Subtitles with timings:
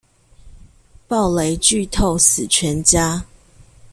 [1.07, 3.23] 暴雷劇透死全家